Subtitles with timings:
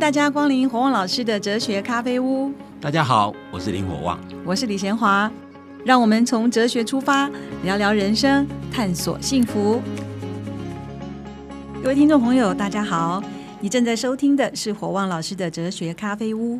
[0.00, 2.50] 大家光临火旺老师的哲学咖啡屋。
[2.80, 5.30] 大家好，我是林火旺，我是李贤华。
[5.84, 7.30] 让我们从哲学出发，
[7.64, 9.78] 聊聊人生，探索幸福。
[11.82, 13.22] 各位听众朋友，大家好，
[13.60, 16.58] 你正在收听的是火旺老师的哲学咖啡屋。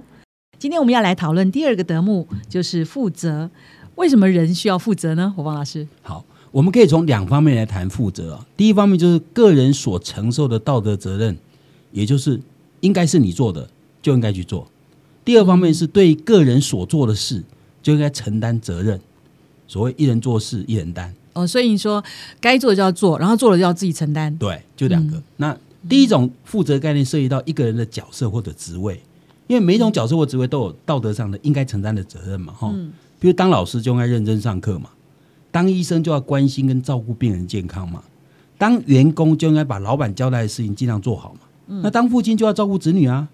[0.59, 3.51] 今天我们要来讨论第二个德目，就是负责。
[3.95, 5.33] 为什么人需要负责呢？
[5.35, 8.47] 火旺老师，好，我们可以从两方面来谈负责啊。
[8.55, 11.39] 第一方面就是个人所承受的道德责任，
[11.91, 12.39] 也就是
[12.81, 13.69] 应该是你做的
[14.03, 14.67] 就应该去做。
[15.25, 17.43] 第二方面是对个人所做的事
[17.83, 19.01] 就应该承担责任。
[19.67, 22.03] 所谓一人做事一人担哦，所以你说
[22.41, 24.37] 该做的就要做，然后做了就要自己承担。
[24.37, 25.23] 对，就两个。
[25.37, 25.57] 那
[25.89, 29.01] 第一种负责概念涉及到一个人的角色或者职位，
[29.47, 32.75] 因为每一种角色或职位都有道德上的应该承担的责任嘛，哈。
[33.21, 34.91] 比如当老师就应该认真上课嘛，
[35.53, 38.03] 当医生就要关心跟照顾病人健康嘛，
[38.59, 41.41] 当员工就应该把老板交代的事情尽量做好嘛。
[41.83, 43.29] 那当父亲就要照顾子女啊。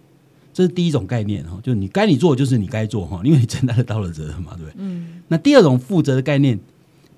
[0.53, 4.73] 这是第一种概念哈，就是你该你做就是你该做哈，因为你承担了道德责任嘛，对不对？
[4.79, 5.21] 嗯。
[5.29, 6.59] 那第二种负责的概念，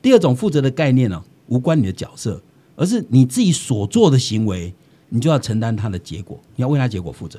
[0.02, 2.42] 第二种负责的概念呢，无关你的角色，
[2.74, 4.74] 而是你自己所做的行为，
[5.10, 7.38] 你就要承担它的结果，你要为他结果负责。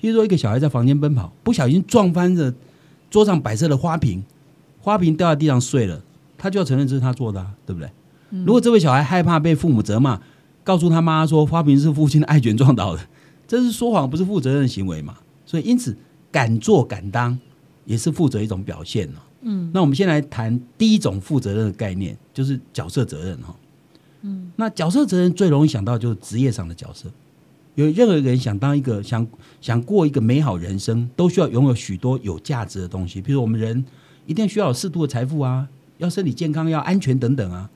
[0.00, 2.54] 譬如说，一个小孩在房间奔跑，不小心撞翻着
[3.10, 4.24] 桌上摆设的花瓶，
[4.80, 6.02] 花瓶掉在地上碎了，
[6.38, 7.90] 他就要承认这是他做的，对不对？
[8.46, 10.22] 如果这位小孩害怕被父母责骂，
[10.62, 13.02] 告诉他妈说花瓶是父亲的爱犬撞倒的，
[13.46, 15.16] 这是说谎，不是负责任的行为嘛？
[15.44, 15.96] 所以，因此，
[16.32, 17.38] 敢做敢当
[17.84, 19.18] 也是负责一种表现呢。
[19.42, 23.54] 嗯，那我们先来谈第一种负责任的概念，就是角色责任哈。
[24.22, 27.10] 嗯，那角色责任最容易想到就是职业上的角色。
[27.74, 29.26] 有任何一个人想当一个想
[29.60, 33.20] 想过一个美好人生，都需要拥有许多有价值的东西。
[33.20, 33.84] 比如我们人
[34.26, 37.68] 一定需要有适度的财富啊，要身体健康，要安全等等啊。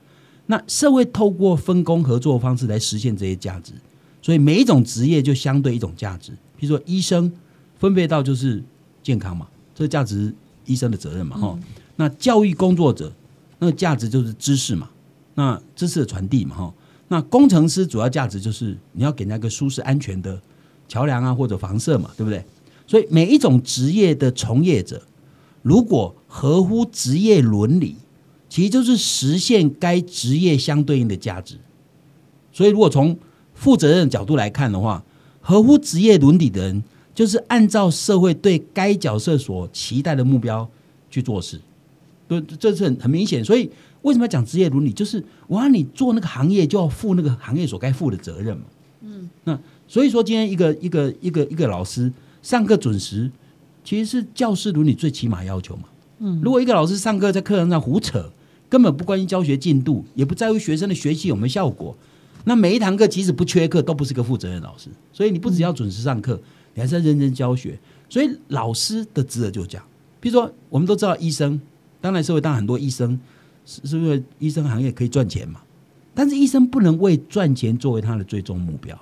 [0.47, 3.73] 那社会透过分工合作的方式来实现这些价值，
[4.21, 6.31] 所以每一种职业就相对一种价值。
[6.57, 7.31] 比如说医生。
[7.79, 8.61] 分配到就是
[9.01, 10.35] 健康嘛，这个价值
[10.65, 11.57] 医生的责任嘛，哈。
[11.95, 13.09] 那教育工作者
[13.57, 14.89] 那个价值就是知识嘛，
[15.35, 16.73] 那知识的传递嘛，哈。
[17.07, 20.41] 那工程师主要价值就是你要给那个舒适安全的
[20.89, 22.43] 桥梁啊或者房舍嘛，对不对？
[22.85, 25.01] 所以每一种职业的从业者，
[25.61, 27.95] 如果合乎职业伦理，
[28.49, 31.55] 其实就是实现该职业相对应的价值。
[32.51, 33.17] 所以如果从
[33.59, 35.03] 负责任的角度来看的话，
[35.41, 36.83] 合乎职业伦理的人。
[37.15, 40.65] 就是按照社会对该角色所期待的目标
[41.11, 41.59] 去做事，
[42.29, 43.43] 对，这是很很明显。
[43.43, 43.69] 所以
[44.03, 44.93] 为什么要讲职业伦理？
[44.93, 48.63] 就是我让你做那个行业，就要负那个行业所该负的责任嘛。
[49.01, 52.09] 嗯，那所以说，今天一个一个一个一个老师
[52.41, 53.29] 上课准时，
[53.83, 55.83] 其实是教师伦理最起码要求嘛。
[56.19, 58.31] 嗯，如果一个老师上课在课堂上胡扯，
[58.69, 61.93] 根本不关心教学进度，也不在乎学生的学习有没有效果，
[62.45, 64.89] 那每一堂课即使不缺课，都不是个负责任老师。
[65.11, 66.39] 所以你不只要准时上课。
[66.75, 67.77] 你还是要认真教学，
[68.07, 69.83] 所以老师的职责就这样。
[70.19, 71.59] 比如说，我们都知道医生，
[71.99, 73.19] 当然社会当然很多医生
[73.65, 75.61] 是是不是医生行业可以赚钱嘛？
[76.13, 78.97] 但是医生不能为赚钱作为他的最终目标。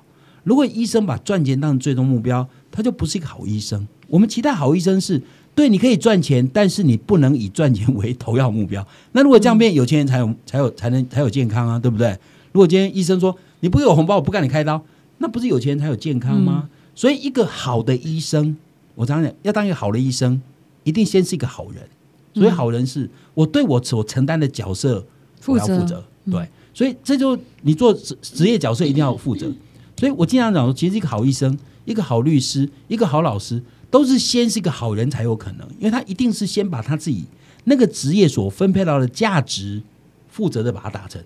[0.46, 3.86] 如果医生把赚钱当成最终目标，他就不是一个好医生。
[4.08, 5.22] 我们期待好医生是
[5.54, 8.88] 对你可以赚钱，但是你不能以赚钱为头要目标。
[9.12, 12.18] 那如果这样变，有钱人才有才有才能才有健康啊，对不对？
[12.58, 14.84] 如果今天医生说你不给我红包，我不干你开刀，
[15.20, 16.68] 那不是有钱人才有健康吗？
[16.96, 18.58] 所以，一个好的医生，
[18.96, 20.42] 我常讲，要当一个好的医生，
[20.84, 21.88] 一定先是一个好人。
[22.34, 25.06] 所以，好人是我对我所承担的角色
[25.40, 26.04] 负责。
[26.32, 29.46] 对，所以这就你做职职业角色一定要负责。
[29.96, 37.26] 所以我经常讲说，其实一个好医生、一个好律师、一个好老师，都是先是一个好人才有可能，因为他一定是先把他自己
[37.66, 39.84] 那个职业所分配到的价值，
[40.28, 41.22] 负责的把它达成。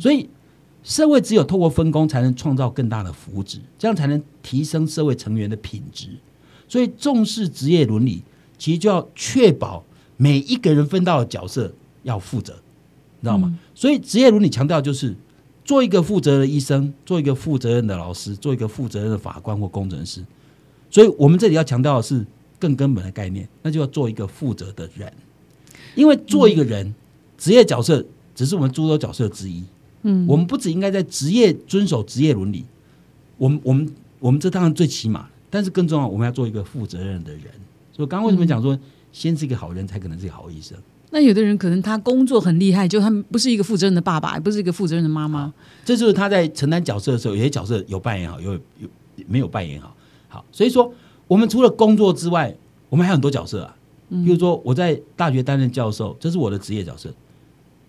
[0.00, 0.26] 所以。
[0.88, 6.08] 社会只有透过分工，才能创造更大的福祉，这样才能提升社会成员的品质。
[6.66, 8.22] 所以重视职业伦理，
[8.56, 9.84] 其实就要确保
[10.16, 11.70] 每一个人分到的角色
[12.04, 12.54] 要负责，
[13.20, 13.54] 你知道吗？
[13.74, 15.14] 所以职业伦理强调就是
[15.62, 20.24] 做一个负责的医生，做一个负责任的老师，做一个负责任的法官或工程师。
[20.90, 22.24] 所以我们这里要强调的是
[22.58, 25.12] 更根本的概念，那就要做一个负责的人。
[25.94, 26.94] 因为做一个人，
[27.36, 28.02] 职业角色
[28.34, 29.62] 只是我们诸多角色之一。
[30.02, 32.64] 嗯，我们不只应该在职业遵守职业伦理，
[33.36, 37.42] 我们我们我们这当然最起码，但是更重要，我们要做一个负责任的人。
[37.92, 38.78] 所以刚刚为什么讲说，
[39.12, 40.78] 先是一个好人才可能是一个好医生？
[41.10, 45.52] 那有的人可能他工作很厉害，就他不是一个负责任的爸爸，也不是一个负责任的妈妈。
[45.84, 48.88] 这就是他在承担角色的时候，有些角色有扮演好，有有
[49.26, 49.96] 没有扮演好。
[50.28, 50.92] 好，所以说
[51.26, 52.54] 我们除了工作之外，
[52.90, 53.74] 我们还有很多角色啊。
[54.10, 57.12] 比如说我在大学担任教授，这是我的职业角色。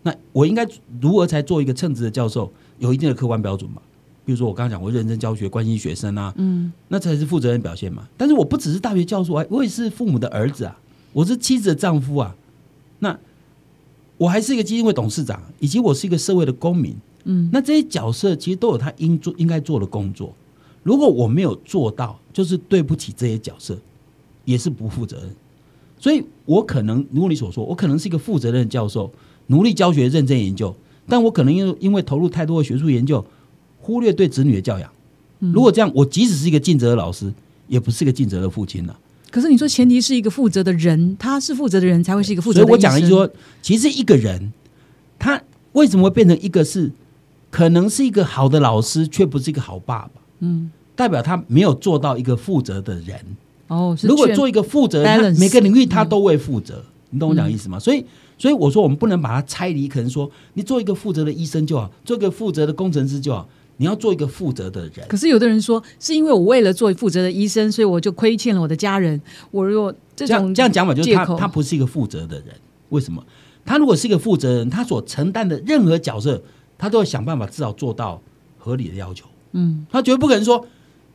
[0.03, 0.67] 那我应该
[1.01, 2.51] 如何才做一个称职的教授？
[2.77, 3.81] 有一定的客观标准嘛？
[4.25, 8.07] 比比如说我刚刚讲，我认真教学，关心学生啊，嗯，那才是负责任表现嘛。
[8.15, 10.79] 但是我不只是大学教授啊，我也是父母的儿子啊，
[11.13, 12.35] 我是妻子的丈夫啊，
[12.99, 13.17] 那
[14.17, 20.31] 我还是一个基金会董事长，以及我是一个社会的公民，嗯，那这些角色其实都有他应做应该做的工作。
[20.83, 23.75] 如果我没有做到，就是对不起这些角色，
[24.45, 25.35] 也是不负责任。
[25.97, 29.11] 所以我可能如果你所说，我可能是一个负责任的教授，
[29.49, 30.75] 努力教学、认真研究，
[31.07, 33.23] 但我可能因为因为投入太多的学术研究，
[33.79, 34.89] 忽略对子女的教养。
[35.39, 37.33] 如果这样，我即使是一个尽责的老师，
[37.67, 38.99] 也不是一个尽责的父亲了。
[39.31, 42.61] 可是你说，前提是一个负责的人，他是负责的人才会是一个负责。
[42.61, 43.29] 所以我讲的是说，
[43.61, 44.51] 其实一个人
[45.17, 45.41] 他
[45.73, 46.91] 为什么会变成一个是
[47.49, 50.11] 可能是一个好的老师，却不是一个好爸爸？
[50.39, 53.17] 嗯，代表他没有做到一个负责的人。
[53.67, 57.77] 哦，如果做一个负责人，每个领域他都会负责，你懂我讲意思吗？
[57.79, 58.03] 所以，
[58.39, 63.47] 所以我说我们不能把它拆离，可能说你做一个负责的医生就好，做一个负责的工程师就好，
[63.77, 65.05] 你要做一个负责的人。
[65.09, 69.21] 可是有的人说，是因为我为了做负责的医生，所以我就亏欠了我的家人。
[69.51, 72.55] 我如果这种这样讲法，就是他他不是一个负责的人。
[72.89, 73.21] 为什么？
[73.65, 76.41] 他如果是一个负责人，他所承担的任何角色，
[76.77, 78.21] 他都要想办法至少做到
[78.57, 79.25] 合理的要求。
[79.51, 80.65] 嗯，他绝对不可能说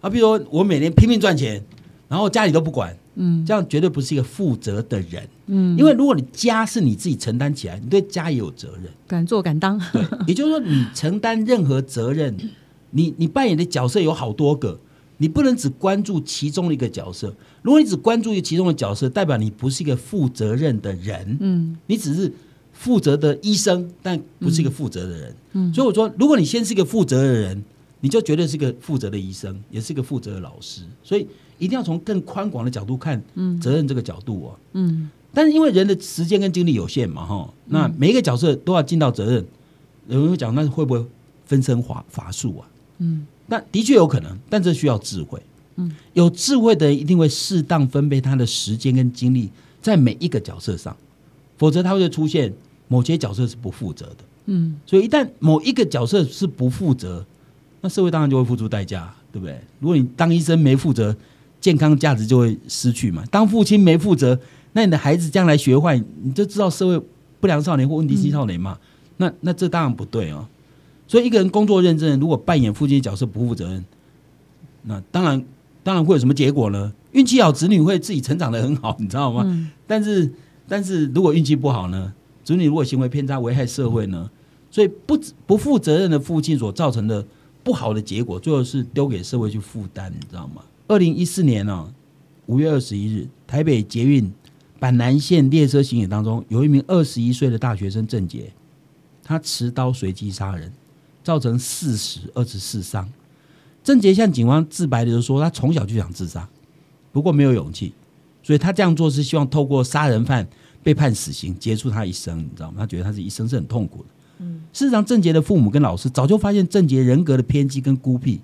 [0.01, 1.65] 啊，比如说我每年拼命赚钱。
[2.07, 12.37] 然后家里都不管，嗯，这样绝对不是一个负责的人，嗯，因为如果你家是你自己承担起来，你对家也有责任，敢做敢当，对，也就是说你承担任何责任，
[12.91, 14.81] 你你扮演的角色有好多个，
[15.19, 17.35] 你不能只关注其中的一个角色。
[17.63, 22.33] 如果你只关注于其中的角色，代表你不是一个负责任的人，嗯，你只是
[22.73, 27.65] 负责的医生，但不是一个负责的人，嗯，所以我说，如果你先是一个负责的人，
[28.01, 31.27] 你就绝对是一个负责的医生，也是一个负责的老师，所以。
[31.59, 33.23] 一定要从更宽广的角度看
[33.61, 34.59] 责任这个角度哦。
[34.73, 39.45] 嗯，但是因为人的时间跟精力有限嘛，哈，那每一个角色都要尽到责任。
[40.09, 41.05] 有人会讲，那会不会
[41.47, 42.69] 分身乏乏术啊？
[42.99, 45.41] 嗯，那的确有可能，但这需要智慧。
[45.77, 49.49] 嗯，有智慧的人一定会适当分配他的时间跟精力
[49.81, 50.97] 在每一个角色上，
[51.57, 52.53] 否则他会出现
[52.89, 54.17] 某些角色是不负责的。
[54.47, 57.25] 嗯，所以一旦某一个角色是不负责，
[57.81, 59.59] 那社会当然就会付出代价，对不对？
[59.81, 61.17] 如果你当医生没负责。
[61.65, 63.25] 健康价值就会失去嘛？
[63.31, 64.39] 当父亲没负责，
[64.75, 67.03] 那你的孩子将来学坏，你就知道社会
[67.41, 68.79] 不良少年或问题青少年嘛？
[69.17, 70.47] 那那这当然不对哦。
[71.09, 73.83] 所以一个人工作认真，如果扮演父亲角色不负责任，
[74.83, 75.43] 那当然
[75.83, 76.93] 当然会有什么结果呢？
[77.13, 79.71] 运气好，子女会自己成长的很好，你知道吗？
[79.87, 80.31] 但是
[80.69, 82.13] 但是如果运气不好呢？
[82.45, 84.31] 子女如果行为偏差，危害社会呢？
[84.71, 87.25] 所以不不负责任的父亲所造成的
[87.63, 90.61] 不好的结果，最后是丢给社会去负担，你知道吗？
[90.87, 91.93] 二零一四年呢，
[92.47, 94.31] 五月二十一日，台北捷运
[94.79, 98.53] 板南线列车行驶当中，有一名二十一岁的大学生郑杰，
[99.23, 100.71] 他持刀随机杀人，
[101.23, 103.11] 造成四死二十四伤。
[103.83, 106.47] 郑杰向警方自白的时候说，他从小就想自杀，
[107.13, 107.95] 不过没有勇气，
[108.43, 110.47] 所以他这样做是希望透过杀人犯
[110.83, 112.77] 被判死刑结束他一生，你知道吗？
[112.81, 114.09] 他觉得他是一生是很痛苦的。
[114.41, 118.43] 嗯，事实上，郑杰的父母跟老师早就发现郑杰人格的偏激跟孤僻，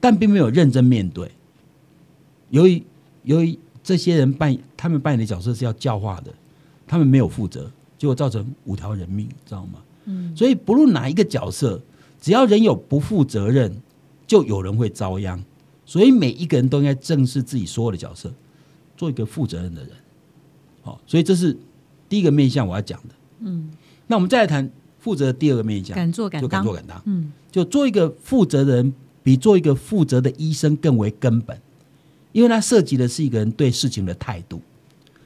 [0.00, 1.30] 但并没有认真面对。
[2.50, 2.82] 由于
[3.24, 6.32] 由于这些人扮他们扮演的角色是要教化的，
[6.86, 9.80] 他们没有负责，结果造成五条人命，知道吗？
[10.04, 11.80] 嗯，所以不论哪一个角色，
[12.20, 13.76] 只要人有不负责任，
[14.26, 15.42] 就有人会遭殃。
[15.84, 18.30] 所以每一个人都应该正视自己所有的角色，
[18.94, 19.90] 做一个负责任的人。
[20.82, 21.56] 好，所以这是
[22.10, 23.14] 第一个面向我要讲的。
[23.40, 23.70] 嗯，
[24.06, 27.02] 那我们再来谈负责第二个面向，敢做敢当，敢做敢当。
[27.06, 31.58] 嗯，就做一个负责人，比做一个负责的医生更为根本。
[32.38, 34.60] 因为它涉及的是一个人对事情的态度，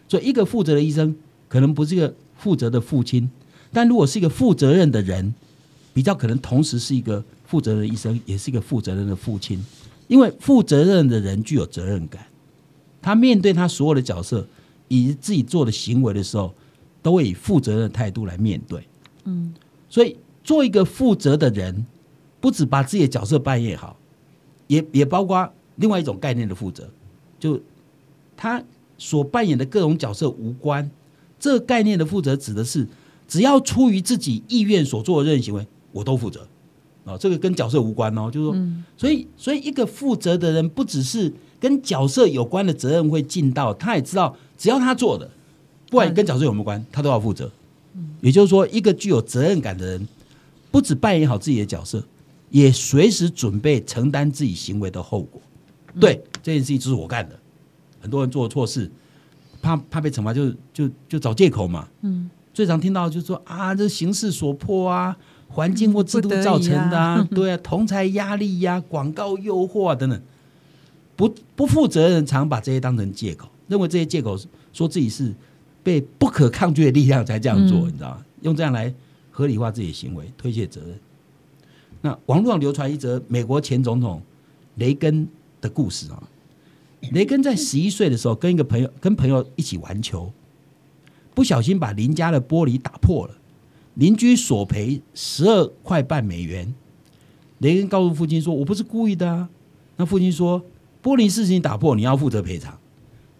[0.08, 1.14] 所以一个负责的医生
[1.46, 3.30] 可能不是一个负责的父亲，
[3.70, 5.34] 但如果是一个负责任的人，
[5.92, 9.62] 比较可能同时是一个负责任的医生，也是一个负责任的父亲。
[10.08, 12.24] 因为负责任的人具有责任感，
[13.02, 14.48] 他面对他所有的角色
[14.88, 16.54] 以及自己做的行为的时候，
[17.02, 18.88] 都会以负责任的态度来面对。
[19.24, 19.52] 嗯，
[19.90, 21.84] 所以做一个负责的人，
[22.40, 23.98] 不止把自己的角色扮演好，
[24.66, 26.88] 也也包括另外一种概念的负责。
[27.42, 27.60] 就
[28.36, 28.62] 他
[28.96, 30.88] 所扮演的各种角色无关，
[31.40, 32.86] 这个概念的负责指的是，
[33.26, 36.46] 只要出于自己意愿所做的任何行为，我都负责
[37.04, 37.18] 啊。
[37.18, 45.28] 这个跟角色无关哦，就是说，所以，所以一个负责的人，不只是跟角色有关的责任会尽到，他也知道，只要他做的，
[45.90, 47.50] 不管跟角色有没有关，他都要负责。
[48.20, 50.06] 也就是说，一个具有责任感的人，
[50.70, 52.04] 不止扮演好自己的角色，
[52.50, 55.42] 也随时准备承担自己行为的后果。
[56.00, 57.38] 对这件事情就是我干的，
[58.00, 58.90] 很多人做错事，
[59.60, 61.88] 怕怕被惩罚，就就就找借口嘛。
[62.00, 65.16] 嗯，最常听到就是说啊，这形势所迫啊，
[65.48, 70.20] 环境或制度造成的啊 对啊，同财压力呀、广告诱惑啊等等，
[71.16, 75.32] 不不负责任，常把这些当成借口，认为这些借口是说自己是
[75.82, 78.24] 被不可抗拒的力量才这样做，嗯你知道吗？
[78.40, 78.92] 用这样来
[79.30, 80.98] 合理化自己的行为，推卸责任。
[82.00, 84.20] 那网络上流传一则美国前总统
[84.74, 85.28] 雷根
[85.62, 86.22] 的故事啊，
[87.12, 90.30] 雷根在十一岁的时候，跟一个朋友跟朋友一起玩球，
[91.32, 93.34] 不小心把邻家的玻璃打破了，
[93.94, 96.74] 邻居索赔十二块半美元。
[97.58, 99.48] 雷根告诉父亲说：“我不是故意的啊。”
[99.96, 100.60] 那父亲说
[101.00, 102.76] ：“玻璃事情打破，你要负责赔偿。”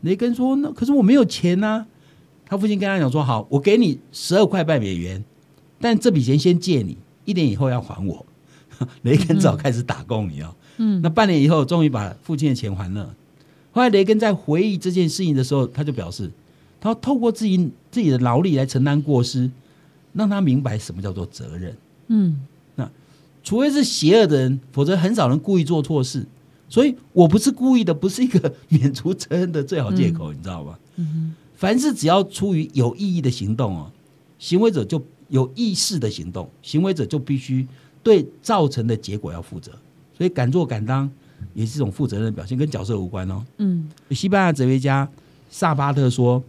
[0.03, 1.87] 雷根说：“那可是我没有钱呐、
[2.47, 5.25] 他父亲跟他讲说：“好，我给你十二块半美元，
[5.81, 8.25] 但这笔钱先借你，一年以后要还我。
[9.03, 10.55] ”雷根只好开始打工，你知道。
[10.77, 13.15] 嗯那半年以后，终于把父亲的钱还了。
[13.73, 16.31] 后来雷根在回忆这件事情的时候，他就表示，
[16.81, 19.51] 他要透过自己自己的劳力来承担过失，
[20.13, 21.77] 让他明白什么叫做责任。
[22.09, 22.41] 嗯
[22.77, 22.91] 那
[23.43, 26.27] 除非是邪恶的人，否则很少人故意做错事。
[26.69, 30.79] 所以我不是故意的，不是一个 免除责任的最好借口，你知道吗？
[30.97, 33.91] 嗯凡事只要出于有意义的行动哦，
[34.39, 37.67] 行为者就有意识的行动，行为者就必须
[38.03, 39.71] 对造成的结果要负责。
[40.23, 41.11] 所以敢做敢当
[41.53, 43.45] 也是一种负责任的表现，跟角色无关哦。
[43.59, 45.09] 嗯西班牙哲学家
[45.51, 46.41] 萨巴特说：“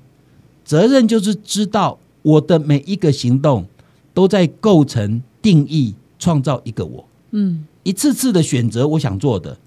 [0.63, 3.65] 责任就是知道我的每一个行动
[4.13, 7.03] 都在构成、定义、创造一个我。
[7.32, 9.58] 嗯一次次的选择我想做的，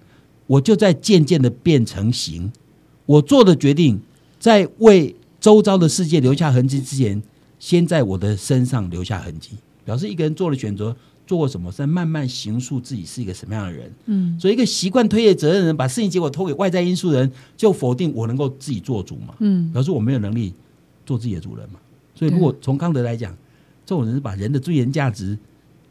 [0.46, 2.52] 我就在渐渐的变成形。
[3.06, 4.00] 我做的决定，
[4.38, 7.20] 在为周遭的世界留下痕迹之前，
[7.58, 9.56] 先在我的身上留下痕迹。
[9.84, 13.92] 表示一个人做了选择，做过什么，是在慢慢形塑自己是一个什么样的人。
[14.06, 20.54] 嗯所以，一个习惯推卸责任的人，把事情结果推给外在因素的人，就否定我能够自己做主嘛，嗯表示我没有能力
[21.04, 21.80] 做自己的主人嘛。
[22.14, 23.36] 所以，如果从康德来讲，
[23.84, 25.36] 这种人是把人的尊严价值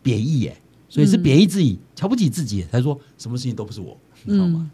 [0.01, 0.57] 贬义耶，
[0.89, 4.69] 所以是贬义自己，瞧不起自己，才说什么事情都不是我，你知道吗？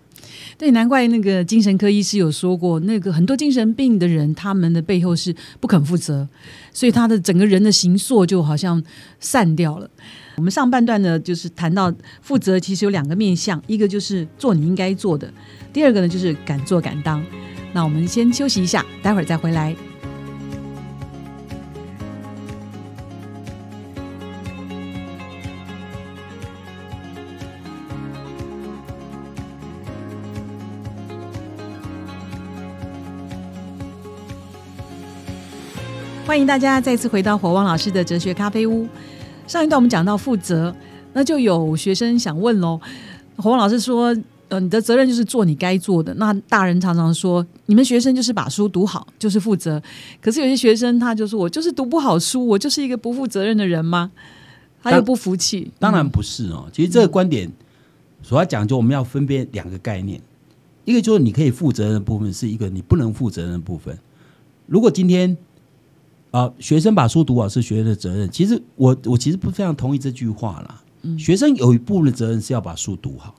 [0.58, 6.28] 对，难怪那个精神科医师有说过，那个很多精神病的人，他们的背后是不肯负责，
[6.72, 8.82] 所以他的整个人的形塑就好像
[9.20, 9.90] 散掉了。
[10.38, 11.92] 我们上半段呢，就是谈到
[12.22, 15.32] 负责其实有两个面向，一个就是做你应该做的，
[15.74, 17.24] 第二个呢就是敢做敢当。
[17.74, 19.76] 那我们先休息一下，待会儿再回来。
[36.32, 38.88] 欢迎大家再次回到火旺老师的哲学咖啡屋。
[39.48, 40.74] 上一段我们讲到负责，
[41.12, 42.80] 那就有学生想问喽。
[43.36, 44.16] 火旺老师说
[44.48, 49.84] ：“呃，你的责任就是做你该做的。”那大人常常说：“你们学生就是把书读好，就是负责。”
[50.24, 54.10] 可是有些学生他就说：“我就是读不好书，我就是一个不负责任的人吗？”
[54.82, 55.70] 他又不服气。
[55.80, 56.70] 当然不是哦。
[56.72, 57.52] 其实这个观点
[58.24, 60.22] 所要讲究，我们要分辨两个概念，
[60.86, 64.00] 一个就是你可以负责任的部分，是一个你不能负责任的部分。
[64.66, 65.36] 如果今天
[66.32, 70.82] 啊、学生把书读好是学生的责任，其实我我其实不非常同意这句话啦。
[71.18, 73.36] 学生有一部分的责任是要把书读好，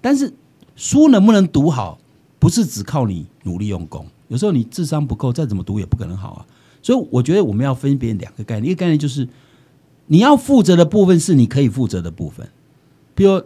[0.00, 0.32] 但是
[0.74, 1.98] 书能不能读好，
[2.38, 4.06] 不是只靠你努力用功。
[4.28, 6.46] 有时候你智商不够，再怎么读也不可能好啊。
[6.82, 9.28] 所以我觉得我们要分别两个概念，一个概念就是
[10.06, 12.48] 你要负责的部分是你可以负责的部分，
[13.14, 13.42] 比如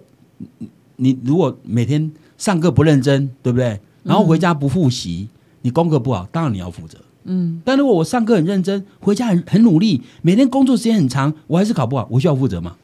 [0.59, 3.81] 你你如果每天上课不认真，对不对？
[4.05, 5.29] 然后回家不复习，
[5.63, 6.99] 你功课不好，当然你要负责。
[7.27, 12.77] 嗯但如果我上课很认真，回家很很努力，每天工作时间很长，我还是考不好，我需要负责吗？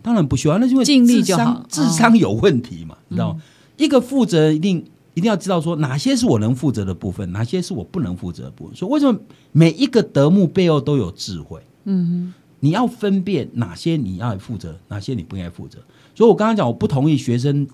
[0.00, 3.42] 当然不需要，那是因为尽力智商就好智商有问题嘛，你知道吗？
[3.76, 8.76] 一个负责人一定一定要知道说哪些是我能负责的部分，哪些是我不能负责的部分。
[8.76, 9.18] 所以为什么
[9.52, 11.60] 每一个德目背后都有智慧？
[11.84, 15.78] 嗯哼你要分辨哪些你要负责，哪些你不应该负责。
[16.14, 17.66] 所以我刚刚讲，我不同意学生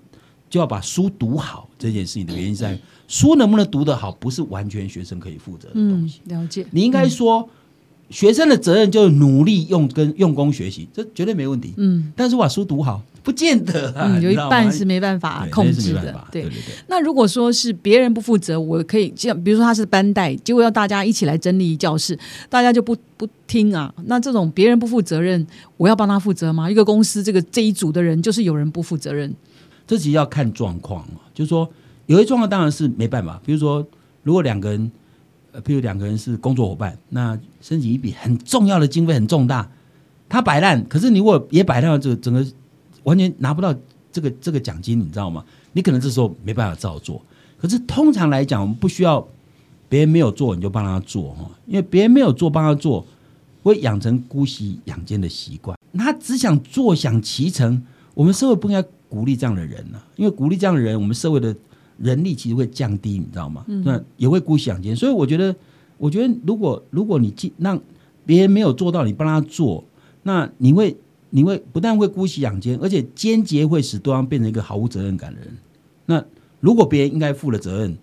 [0.50, 6.66] 就要把书读好这件事情的原因在于，书能不能读得好，不是完全学生可以负责的东嗯西。，了解。
[6.70, 7.48] 你应该说，
[8.10, 11.72] 学生的责任就是努力用跟用功学习，这绝对没问题。
[11.76, 16.50] 嗯但是我把书读好，不见得啊，嗯，有一半是没办法控制的对对。
[16.50, 16.74] 对对。
[16.88, 22.18] 那如果说是别人不负责，我可以这样，比如说他是班带，结果要大家一起来整理教室，
[22.48, 23.92] 大家就不不听啊。
[24.04, 25.46] 那这种别人不负责任，
[25.76, 26.70] 我要帮他负责吗？
[26.70, 29.34] 一个公司这个这一组的人，就是有人不负责任。
[29.86, 31.68] 这其实要看状况哦，就是说
[32.06, 33.86] 有些状况当然是没办法，比如说
[34.22, 34.90] 如果两个人，
[35.52, 39.70] 呃，譬如两个人是工作伙伴，那申请一笔很重要的经费很重大，
[40.28, 42.44] 他摆烂，可是你如果也摆烂了，这个整个
[43.04, 43.74] 完全拿不到
[44.12, 45.44] 这个这个奖金，你知道吗？
[45.72, 47.20] 你可能这时候没办法照做。
[47.58, 49.26] 可是通常来讲，我们不需要
[49.88, 53.06] 别人没有做你就帮他做哈，因为别人没有做帮他做，
[53.62, 57.82] 会养成姑息养奸的习惯，他只想坐享其成。
[58.14, 61.54] 我们社会不应该鼓励这样的人呢、因为鼓励这样的人，我们社会的
[61.98, 63.64] 人力其实会降低，你知道吗？
[63.84, 64.94] 那也会姑息养奸。
[64.94, 65.54] 所以我觉得，
[65.98, 67.80] 我觉得如果如果你尽让
[68.26, 69.84] 别人没有做到，你帮他做，
[70.22, 70.96] 那你会
[71.30, 75.56] 你会不但会姑息养奸，而且间接会使对方变成一个毫无责任感的人。
[76.06, 76.24] 那
[76.60, 77.96] 如果别人应该负的责任，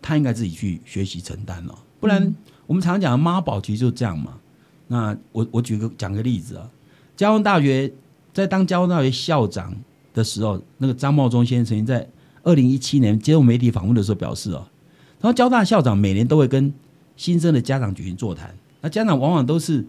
[0.00, 2.34] 他应该自己去学习承担了、不然
[2.66, 4.38] 我们常讲的妈宝其实就是这样嘛。
[4.88, 6.68] 那我我举个讲个例子啊，
[7.16, 7.92] 交通大学
[8.34, 9.74] 在当交通大学校长
[10.12, 12.06] 的时候，那个张茂忠先生曾经在
[12.42, 14.66] 二零一七年接受媒体访问的时候表示哦，
[15.20, 16.72] 然后交大校长每年都会跟
[17.16, 19.86] 新生的家长举行座谈，那家长往往都是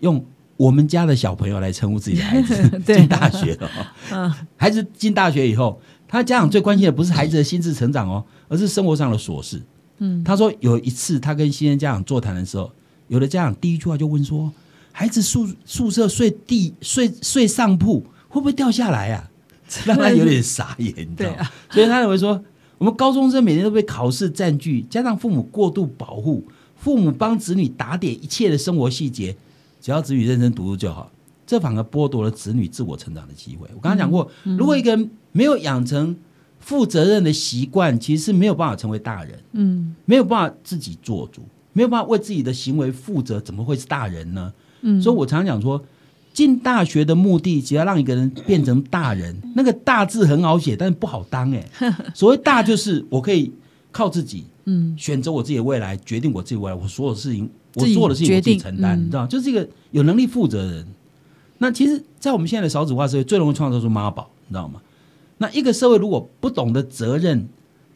[0.00, 0.24] 用
[0.56, 9.62] 我们家的小朋友来称呼自己的孩子 对进大学了、 哦，嗯孩子进大学以后，他家长最关心的不是孩子的心智成长哦，而是生活上的琐事。
[9.98, 12.70] 嗯，他说有一次他跟新生家长座谈的时候，
[13.08, 14.52] 有的家长第一句话就问说
[14.92, 19.30] ：“孩子宿宿舍睡地睡睡上铺会不会掉下来啊？”
[19.86, 21.36] 让他有点傻眼，你知道吗？
[21.38, 22.42] 啊所以他认为说，
[22.78, 26.44] 我们高中生每天都被考试占据，加上父母过度保护，
[26.76, 29.36] 父母帮子女打点一切的生活细节，
[29.80, 31.10] 只要子女认真读书就好。
[31.46, 33.68] 这反而剥夺了子女自我成长的机会。
[33.74, 36.16] 我刚刚讲过，如果一个人没有养成
[36.58, 41.42] 负责任的习惯，其实是没有办法成为大人，嗯没有办法自己做主，
[41.74, 44.52] 没有办法为自己的行为负责，怎么会是大人呢？
[44.80, 45.84] 嗯，所以我常常讲说，
[46.34, 51.64] 进大学的目的，只要让一个人变成大人，那个“大”字很好写，但是不好当哎、
[52.12, 53.50] 所谓大，就是我可以
[53.92, 60.86] 靠自己嗯选择我自己的未来，决定我自己未来，我所有事情，我做的事情我自己承担，嗯你知道，就是一个有能力负责的人。
[61.58, 64.82] 那其实，在我们现在的少子化社会，最容易创造出妈宝，你知道吗？
[65.38, 67.48] 那一个社会如果不懂得责任，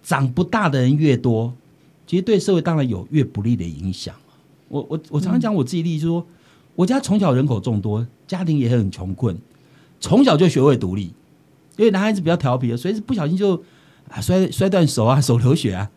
[0.02, 1.52] 长不大的人越多，
[2.06, 4.14] 其实对社会当然有越不利的影响。
[4.68, 6.26] 我我我常常讲我自己例子，就是说
[6.76, 9.36] 我家从小人口众多，家庭也很穷困，
[9.98, 11.12] 从小就学会独立，
[11.76, 13.64] 因为男孩子比较调皮，所以不小心就
[14.08, 15.90] 啊摔摔断手啊， 手流血啊，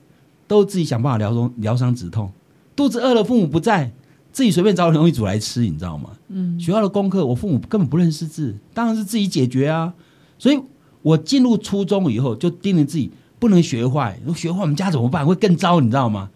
[0.47, 2.31] 都自己想办法疗伤疗伤止痛。
[2.75, 3.91] 肚子饿了，父母不在，
[4.31, 6.11] 自己随便找点东西煮来吃，你知道吗？
[6.29, 9.93] 嗯学校的功课，我父母根本不认识字，当然是自己解决啊。
[10.39, 10.59] 所以
[11.01, 15.25] 我进入初中以后，就叮咛自己不能学坏，如果学坏我们家怎么办？
[15.25, 16.29] 会更糟，你知道吗？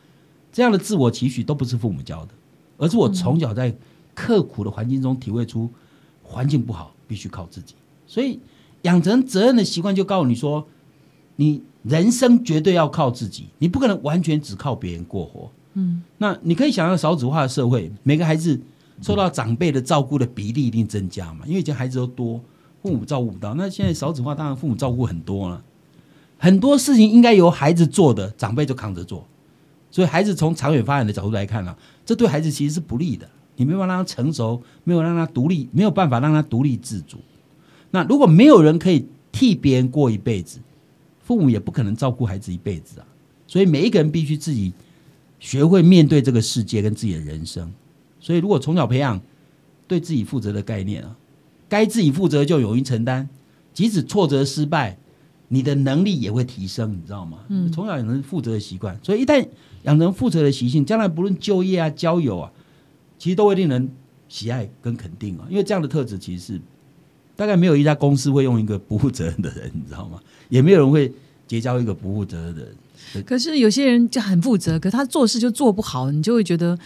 [0.51, 2.31] 这样的自我期许都不是父母教的，
[2.77, 3.75] 而是我从小在
[4.13, 5.69] 刻苦的环境中体会出，
[6.27, 7.75] 环境不好，必须靠自己。
[8.07, 8.39] 所以
[8.81, 10.67] 养成责任的习惯，就告诉你说，
[11.37, 15.49] 你人生绝对要靠自己，你不可能完全只靠别人过活。
[15.73, 18.59] 嗯那你可以想象少子化的社会，每个孩子
[19.01, 22.41] 受到长辈的照顾的比例一定增加嘛，因为以前孩子都多，
[22.81, 23.53] 父母照顾不到。
[23.55, 25.61] 那现在少子化，当然父母照顾很多了，
[26.37, 29.25] 很多事情应该由孩子做的，长辈就扛着做。
[29.91, 33.29] 所以孩子从长远发展的角度来看呢、这对孩子其实是不利的。
[33.57, 37.17] 你没有办法让他成熟，没有让他独立，没有办法让他独立自主。
[37.91, 40.59] 那如果没有人可以替别人过一辈子，
[41.21, 43.05] 父母也不可能照顾孩子一辈子啊。
[43.47, 44.73] 所以每一个人必须自己
[45.39, 47.71] 学会面对这个世界跟自己的人生。
[48.19, 49.21] 所以如果从小培养
[49.87, 51.15] 对自己负责的概念啊，
[51.69, 53.29] 该自己负责就勇于承担，
[53.73, 54.97] 即使挫折失败，
[55.47, 57.39] 你的能力也会提升，你知道吗？
[57.49, 59.47] 嗯从小养成负责的习惯，所以一旦
[59.83, 62.51] 养成负责的习性，将来不论就业啊、交友啊，
[63.17, 63.89] 其实都会令人
[64.27, 65.45] 喜爱跟肯定啊。
[65.49, 66.61] 因为这样的特质其实是
[67.35, 70.19] 大概没有一家公司会用一个不负责任的人，你知道吗？
[70.49, 71.11] 也没有人会
[71.47, 73.23] 结交一个不负责任的人。
[73.25, 76.77] 可是有些人就很负责，可他做事就做不好，你就会觉得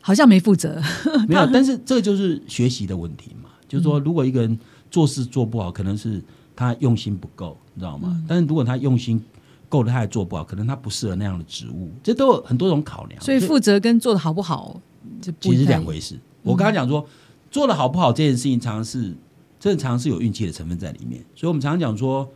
[0.00, 0.80] 好像没负责。
[1.28, 3.50] 没有，但是这个就是学习的问题嘛。
[3.68, 4.58] 就是说，如果一个人
[4.90, 6.20] 做事做不好，可能是
[6.56, 8.20] 他用心不够，你知道吗？
[8.26, 9.22] 但是如果他用心
[9.70, 13.22] 够了，他还做不好，可能他不适合那样的职务，这都有很多种考量。
[13.22, 14.78] 所以负责跟做的好不好，
[15.22, 16.18] 就不其实两回事。
[16.42, 17.06] 我刚刚讲说，
[17.50, 19.14] 做的好不好这件事情，常常是
[19.58, 21.24] 正常是有运气的成分在里面。
[21.34, 22.28] 所以我们常常讲说，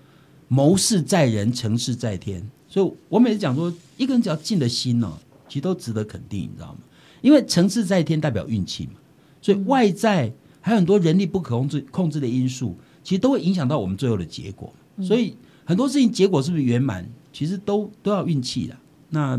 [0.48, 2.48] 谋事在人，成事在天。
[2.68, 5.12] 所以我每次讲说，一个人只要尽了心呢、
[5.48, 6.78] 其实都值得肯定，你知道吗？
[7.20, 8.92] 因为成事在天代表运气嘛，
[9.40, 14.70] 所以外在还有很多人力不可控制控制的因素，其实都会影响到我们最后的结果。
[15.02, 18.76] 所以很多事情结果是不是圆满，其实都都要运气的。
[19.10, 19.38] 那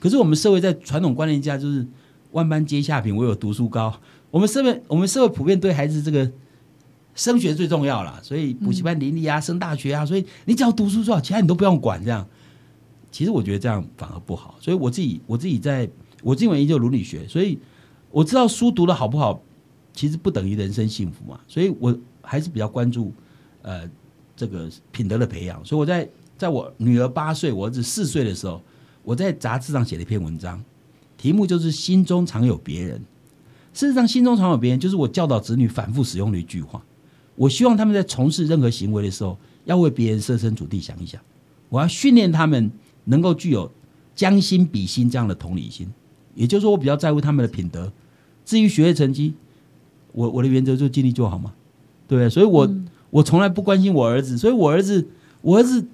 [0.00, 1.86] 可是我们社会在传统观念下，就是
[2.32, 3.98] 万般皆下品，唯有读书高。
[4.30, 6.30] 我们社会我们社会普遍对孩子这个
[7.14, 12.04] 升学最重要了，所以补习班林立啊，升大学啊，所以你只要读书就好，其他你都不用管。
[12.04, 12.28] 这样，
[13.10, 14.56] 其实我觉得这样反而不好。
[14.60, 15.88] 所以我自己我自己在
[16.22, 17.58] 我自己研究伦理学，所以
[18.10, 19.40] 我知道书读的好不好，
[19.94, 21.40] 其实不等于人生幸福嘛。
[21.48, 23.12] 所以我还是比较关注
[23.62, 23.88] 呃
[24.36, 25.64] 这个品德的培养。
[25.64, 28.62] 所以我在在我女儿八岁，我儿子四岁的时候，
[29.02, 30.62] 我在杂志上写了一篇文章，
[31.16, 33.02] 题目就是“心中常有别人”。
[33.72, 36.82] 事实上，心中常有别人，就是我教导子女反复使用的一句话。
[37.34, 41.20] 我希望他们在从事任何行为的时候，要为别人设身处地想一想。
[41.68, 42.70] 我要训练他们
[43.04, 43.70] 能够具有
[44.14, 45.88] 将心比心这样的同理心。
[46.34, 47.92] 也就是说，我比较在乎他们的品德。
[48.44, 49.34] 至于学业成绩，
[50.12, 51.52] 我我的原则就尽力做好嘛，
[52.08, 52.30] 对不对？
[52.30, 52.70] 所以我
[53.10, 55.06] 我从来不关心我儿子，所以我儿子
[55.42, 55.86] 我儿子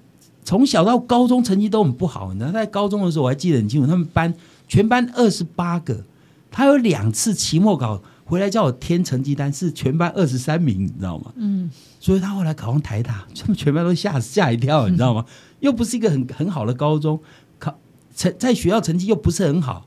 [0.44, 2.32] 从小到高中成绩都很不好。
[2.32, 4.32] 你知道，在高中的时候我还记得很清楚，他们班
[4.68, 6.04] 全班二十八个，
[6.50, 11.32] 他有两次期末考回来叫我填成绩单，是全班二十三名，你知道吗？
[11.36, 15.24] 嗯，所以他后来考上台大，他们全班都吓吓一跳，你知道吗？
[15.60, 17.20] 又不是一个很很好的高中，
[17.58, 17.78] 考
[18.16, 19.86] 成在学校成绩又不是很好，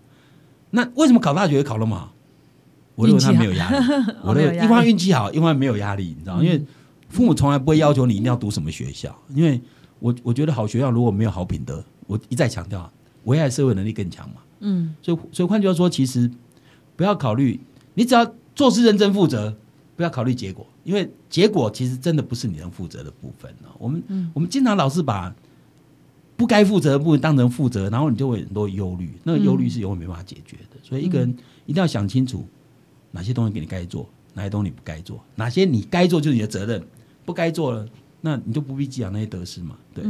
[0.72, 2.14] 那为什么考大学考那么好？
[2.96, 3.76] 我认为他没有压力，
[4.24, 6.64] 我认为一方面运气好，一方面没有压力，你知道因为
[7.10, 9.60] 父母从来不会要求你一定要读什么学校，因为
[10.00, 12.92] 我我觉得好学校如果没有好品德，我一再强调，
[13.24, 14.36] 危害社会能力更强嘛。
[14.60, 16.30] 嗯，所以所以换句话说，其实
[16.96, 17.60] 不要考虑，
[17.94, 19.56] 你只要做事认真负责，
[19.96, 24.04] 不要考虑结果，因为结果其实真的不是你能负责的部分我们
[24.34, 25.34] 我们经常老是把
[26.38, 30.78] 不该负责的部分当成负责，然后你就会很多忧虑，那个忧虑是永远没办法解决的。
[30.84, 31.30] 所以一个人
[31.66, 32.46] 一定要想清楚。
[33.12, 35.24] 哪些东西给你该做，哪些东西你不该做？
[35.36, 36.86] 哪些你该做就是你的责任，
[37.24, 37.88] 不该做了，
[38.26, 39.78] 那你就不必计较那些得失嘛。
[39.94, 40.04] 对，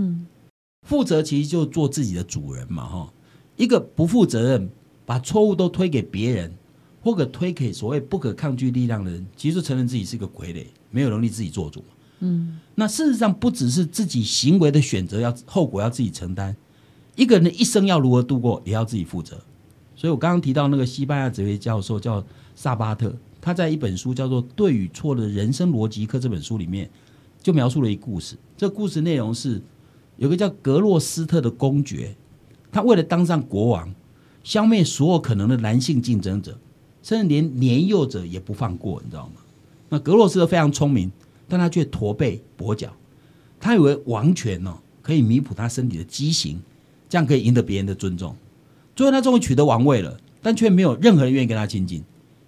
[0.87, 2.85] 负责其实就做自己的主人嘛。
[2.85, 3.13] 哈，
[3.57, 4.69] 一个不负责任，
[5.05, 6.53] 把错误都推给别人，
[7.01, 11.83] 或者推给所谓不可抗拒力量的人，其实承认自己是一个傀儡，没有能力自己做主。
[12.21, 16.55] 嗯，那事实上不只是自己行为的选择要后果要自己承担，
[17.15, 19.37] 一个人的一生要如何度过，也要自己负责。
[19.95, 22.25] 所以我刚刚提到那个西班牙哲学教授叫。
[22.57, 26.89] 萨巴特他在一本书叫做《对与错的人生逻辑课》这本书里面，
[27.45, 28.35] 就描述了一故事。
[28.57, 29.61] 这故事内容是，
[30.17, 32.15] 有个叫格洛斯特的公爵，
[32.71, 33.93] 他为了当上国王，
[34.43, 36.57] 消灭所有可能的男性竞争者，
[37.03, 39.33] 甚至连年幼者也不放过，你知道吗？
[39.89, 41.11] 那格洛斯特非常聪明，
[41.47, 42.91] 但他却驼背跛脚。
[43.59, 46.59] 他以为王权哦可以弥补他身体的畸形，
[47.07, 48.35] 这样可以赢得别人的尊重。
[48.95, 52.03] 最后他终于取得王位了，但却没有任何人愿意跟他亲近。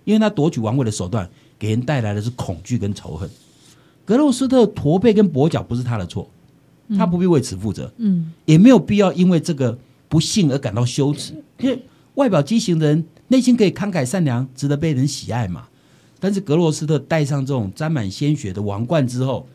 [0.06, 1.30] 因为他夺取王位的手段
[1.60, 3.30] 给人带来的是恐惧跟仇恨。
[4.08, 6.30] 格洛斯特驼背跟跛脚不是他的错，
[6.98, 11.34] 他不必为此负责，嗯，也没有必要因为这个不幸而感到羞耻。
[11.60, 11.84] 因为
[12.16, 15.68] 外表畸形的人内心可以慷慨善良，值得被人喜爱嘛。
[16.22, 19.46] 但是格洛斯特戴上这种沾满鲜血的王冠之后，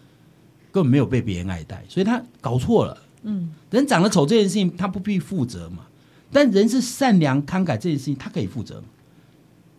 [0.71, 2.99] 根本没有被别人爱戴，所以他搞错了。
[3.23, 5.87] 嗯，人长得丑这件事情他不必负责嘛，
[6.31, 8.85] 但人是善良慷慨这件事情他可以负责嘛。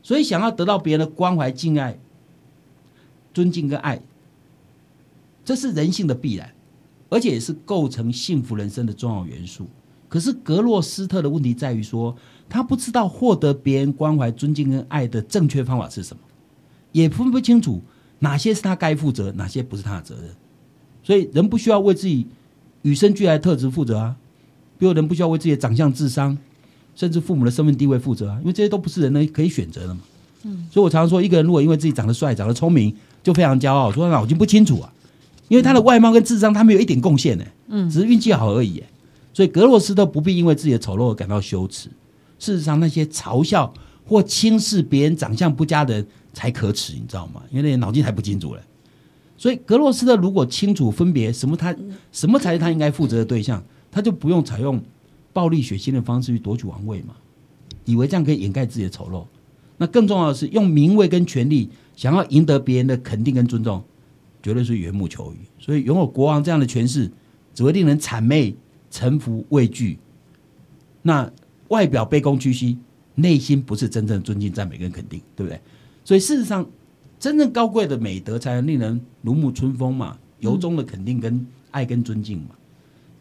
[0.01, 1.97] 所以，想要得到别人的关怀、敬爱、
[3.33, 4.01] 尊敬跟爱，
[5.45, 6.51] 这是人性的必然，
[7.09, 9.67] 而且也是构成幸福人生的重要元素。
[10.07, 12.15] 可是，格洛斯特的问题在于说，
[12.47, 16.21] 他不知道获得别人关怀、尊敬跟爱的正确方法是什么，
[16.91, 17.81] 也分不清楚
[18.19, 20.29] 哪些是他该负责，哪些不是他的责任。
[21.03, 22.27] 所以，人不需要为自己
[22.83, 24.15] 与生俱来的特质负责啊，
[24.77, 26.37] 比如人不需要为自己的长相、智商。
[26.95, 30.01] 甚至父母的身份地位负责啊，因为这些都不是人呢可以选择的嘛。
[30.43, 34.92] 嗯，所以我常常说，一个人如果因为自己长得帅、长得聪明，就非常骄傲，说他脑筋不清楚啊，
[35.53, 37.45] 因为他的外貌跟智商他没有一点贡献呢。
[37.67, 38.81] 嗯，只是运气好而已。
[39.31, 41.89] 所以格洛斯都不必因为自己的丑陋而感到羞耻。
[42.39, 43.71] 事实上，那些嘲笑
[44.07, 47.43] 或轻视别人长相不佳的人才可耻，你知道吗？
[47.51, 48.61] 因为那些脑筋还不清楚嘞。
[49.37, 51.75] 所以格洛斯的如果清楚分别什么他
[52.11, 54.81] 什么才是他应该负责的对象，他就不用采用。
[55.35, 57.15] 暴力血腥的方式去夺取王位嘛？
[57.85, 59.25] 以为这样可以掩盖自己的丑陋。
[59.77, 63.83] 那更重要的是，用名位跟权力想要赢得别人的肯定跟尊重，
[64.43, 65.37] 绝对是缘木求鱼。
[65.57, 67.09] 所以拥有国王这样的权势，
[67.55, 68.55] 只会令人谄媚、
[68.91, 69.97] 臣服、畏惧。
[71.01, 71.31] 那
[71.69, 72.77] 外表卑躬屈膝，
[73.15, 75.59] 内心不是真正尊敬、赞美跟肯定，对不对？
[76.05, 76.65] 所以事实上，
[77.19, 82.49] 真正高贵的美德，才能令人如沐春风嘛，由衷的肯定跟爱跟尊敬嘛。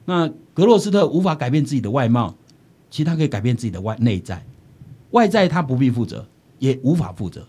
[0.05, 2.37] 那格洛斯特无法改变自己的外貌，
[2.91, 4.45] 其实他可以改变自己的外内在。
[5.13, 6.27] 外在他不必负责，
[6.59, 7.47] 也无法负责。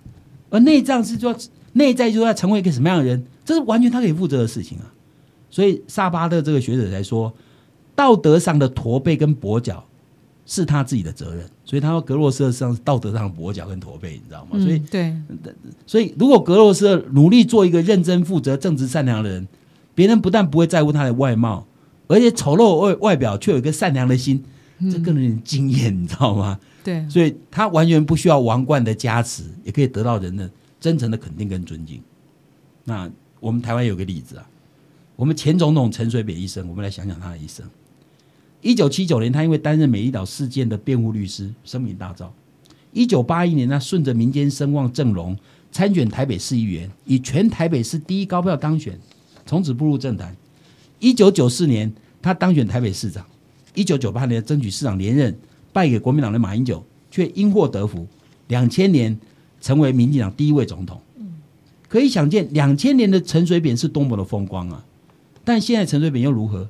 [0.50, 1.36] 而内脏是说，
[1.74, 4.92] 内在就是要成为一个什么样的人，这是完全他可以负责的事情啊。
[5.50, 7.34] 所以萨巴特这个学者才说，
[7.96, 9.86] 道德上的驼背跟跛脚
[10.46, 11.46] 是他自己的责任。
[11.64, 14.60] 所以他说，格洛斯特上是道德上的跛脚跟驼背，你知道吗？
[14.60, 15.16] 所以对，
[15.86, 19.48] 所以如果格洛斯努力做一个认真、负责、正直、善良的人，
[19.96, 21.66] 别人不但不会在乎他的外貌。
[22.08, 24.44] 而且丑陋外外表却有一个善良的心，
[24.92, 26.60] 这更令人惊艳，你知道吗？
[26.84, 32.02] 对，所以他完全不需要王冠的加持，也可以得到人的真诚的肯定跟尊敬。
[32.84, 33.10] 那
[33.44, 34.50] 我们台湾有个例子啊，
[35.18, 37.66] 我们前总统陈水扁医生，我们来想想他的一生。
[38.62, 42.30] 一九七九年，他因为担任美丽岛事件的辩护律师，声名大噪。
[42.94, 45.38] 一九八一年，他顺着民间声望正容
[45.74, 48.98] 参选台北市议员，以全台北市第一高票当选，
[49.46, 50.34] 从此步入政坛。
[51.00, 53.26] 一九九四年，他当选台北市长。
[53.76, 55.38] 一九九八年争取市长连任，
[55.74, 58.08] 败给国民党的马英九，却因祸得福。
[58.48, 59.20] 两千年
[59.60, 61.02] 成为民进党第一位总统。
[61.94, 64.84] 可以想见，两千年的陈水扁是多么的风光啊！
[65.44, 66.68] 但现在陈水扁又如何？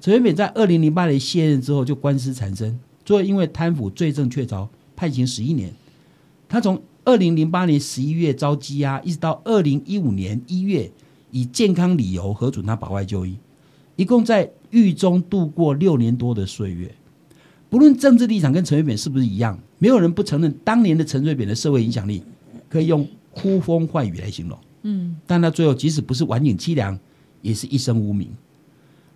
[0.00, 5.72] 陈水扁在二零零八年卸任之后就官司缠身，最后因为贪腐罪证确凿，判刑十一年。
[6.48, 10.90] 他从二零零八年十一月遭羁押，一直到二零一五年一月
[11.30, 13.36] 以健康理由核准他保外就医，
[13.94, 16.92] 一共在狱中度过六年多的岁月。
[17.68, 22.24] 不论政治立场跟陈水扁是不是一样，没有人不承认当年的陈水扁的社会影响力
[22.68, 24.58] 可以用呼风唤雨来形容。
[24.82, 26.98] 嗯，但他最后即使不是晚景凄凉，
[27.42, 28.30] 也是一生无名。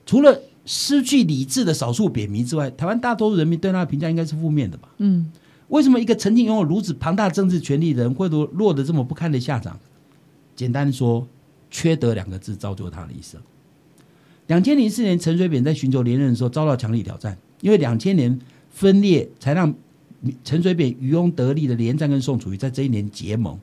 [0.06, 4.88] 除了失去理智的少数扁民之外，台湾大多数人民对他的评价应该是负面的吧？
[4.98, 5.30] 嗯，
[5.68, 9.78] 为什么一个曾经拥有如此庞大政治权力的人会落落得这么不堪的下场？
[10.54, 11.26] 简单说，
[11.70, 13.40] 缺德两个字造就他的一生。
[14.46, 18.38] 两千零四年，陈水扁在寻求连任的时候遭到强力挑战，因为两千年
[18.70, 19.74] 分裂才让
[20.44, 23.58] 陈水扁渔翁得利的连战跟宋楚瑜在这一年结盟，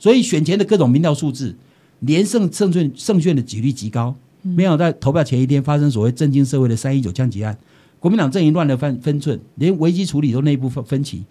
[0.00, 1.54] 所以选前的各种民调数字，
[2.00, 4.16] 连胜胜券胜券的几率极高。
[4.42, 7.58] 没有在投票前一天发生所谓震惊社会的三一九枪击案，
[7.98, 11.24] 国民党阵营乱了分分寸，连危机处理都内部分分歧。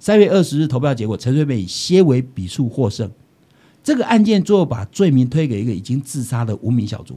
[0.00, 3.08] 三月二十日投票结果，陈水扁以些微比数获胜。
[3.84, 7.16] 这个案件最后把罪名推给一个已经自杀的无名小卒，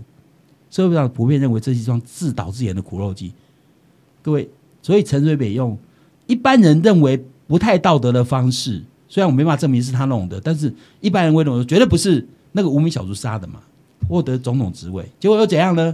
[0.70, 3.34] 社会上普遍认为这是一桩自导自演的苦肉计。
[4.22, 4.48] 各位，
[4.84, 5.76] 所以陈水扁用
[6.28, 13.60] 一般人认为不太道德的方式，虽然我没办法证明是他弄的，但是一般人会认为绝对不是那个无名小卒杀的嘛。
[14.08, 15.94] 获得总统职位，结果又怎样呢？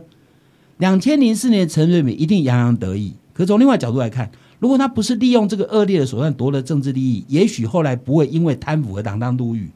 [0.78, 3.14] 两千零四年，陈水扁一定洋洋得意。
[3.34, 9.70] 可从另外角度来看，如果他不是利用这个恶劣的手段夺得政治利益，也许后来不会因为贪腐而锒铛入狱。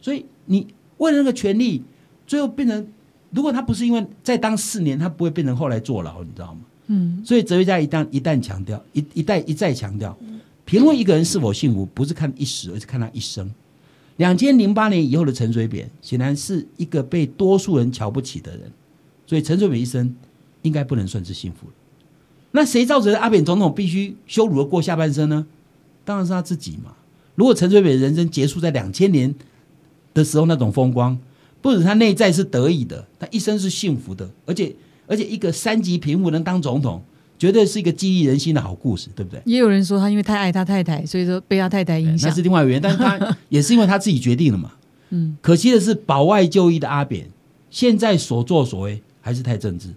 [0.00, 1.82] 所以你为了那个权利，
[2.26, 2.86] 最后变成，
[3.30, 6.60] 如果他不是因为再当四年，他不会变成后来坐牢，你知道吗？
[6.86, 7.20] 嗯。
[7.26, 10.16] 所以哲学家一旦一旦强调一一代一再强调，
[10.66, 13.50] 评论一个人是否幸福，不是看一时，而是看他一生。
[14.16, 18.72] 两千零八年以后的陈水扁，显然是一个被多数人瞧不起的人，
[19.26, 20.14] 所以陈水扁一生
[20.62, 21.68] 应该不能算是幸福
[22.50, 25.46] 那谁造成阿扁总统必须羞辱的过下半生呢？
[26.04, 26.96] 当然是他自己嘛。
[27.34, 29.34] 如果陈水扁人生结束在两千年
[30.14, 31.18] 的时候那种风光，
[31.60, 34.74] 不止他内在是得意的，他一生是幸福的，而且
[35.06, 37.04] 而且一个三级贫户能当总统。
[37.38, 39.40] 绝对是一个激励人心的好故事，对不对？
[39.44, 42.82] 也有人说他因为太爱他太太，所以说被他太太影响，那是另外原因。
[42.82, 44.72] 但是他 也是因为他自己决定了嘛。
[45.10, 47.26] 嗯，可惜的是保外就医的阿扁，
[47.70, 49.90] 现在所作所为还是太政治。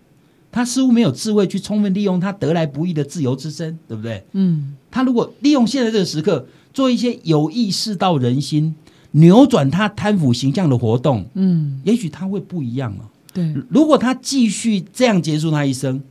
[0.51, 4.23] 他似乎没有智慧去充分利用他得来不易的自由之身，对不对？
[4.33, 8.75] 嗯，他如果利用现在这个时刻做一些有意识到人心、
[9.11, 13.09] 扭转他贪腐形象的活动，嗯，也许他会不一样了。
[13.31, 16.01] 对，如果他继续这样结束他一生。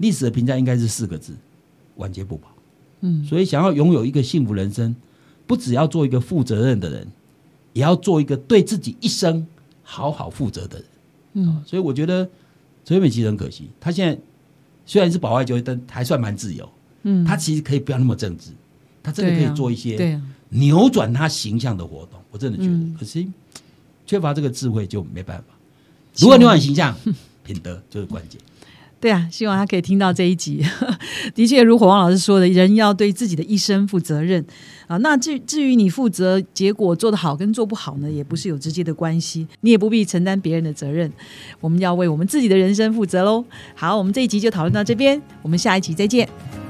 [0.00, 1.32] 历史的评价应该是四个字：
[1.96, 2.48] 晚节不保。
[3.02, 4.94] 嗯，所以想要拥有一个幸福人生，
[5.46, 7.06] 不只要做一个负责任的人，
[7.72, 9.46] 也要做一个对自己一生
[9.82, 10.86] 好好负责的人。
[11.34, 12.24] 嗯，所以我觉得
[12.84, 14.20] 陈水扁其实很可惜，他现在
[14.84, 16.68] 虽然是保外就医，但还算蛮自由。
[17.04, 18.50] 嗯，他其实可以不要那么政治，
[19.02, 22.20] 他真的可以做一些扭转他形象的活动。
[22.30, 23.30] 我真的觉得，可惜
[24.04, 25.44] 缺乏这个智慧就没办法。
[26.16, 26.94] 如果扭转形象，
[27.44, 28.40] 品德就是关键。
[29.00, 30.62] 对啊，希望他可以听到这一集。
[31.34, 34.44] 的确，如火王老师说的，人要对自己的一生负责任
[34.86, 34.98] 啊。
[34.98, 41.10] 那至至于你负责结果做得好跟做不好呢，也不是有直接的关系，你也不必承担别人的责任。
[41.60, 43.42] 我们要为我们自己的人生负责喽。
[43.74, 46.69] 好，我们这一集就讨论到这边，我们下一集再见。